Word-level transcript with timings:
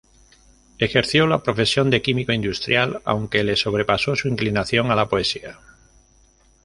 Ejerció 0.79 1.27
la 1.27 1.43
profesión 1.43 1.91
de 1.91 2.01
químico 2.01 2.31
industrial, 2.33 3.03
aunque 3.05 3.43
le 3.43 3.55
sobrepasó 3.55 4.15
su 4.15 4.29
inclinación 4.29 4.89
a 4.89 4.95
la 4.95 5.07
poesía. 5.07 5.59